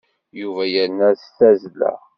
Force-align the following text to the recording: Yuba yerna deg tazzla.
Yuba 0.39 0.63
yerna 0.73 1.09
deg 1.13 1.23
tazzla. 1.37 1.91